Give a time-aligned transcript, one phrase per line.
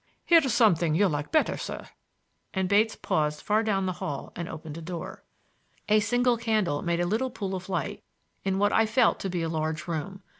[0.25, 4.81] "Here's something you'll like better, sir,"—and Bates paused far down the hall and opened a
[4.81, 5.23] door.
[5.89, 8.01] A single candle made a little pool of light
[8.43, 10.23] in what I felt to be a large room.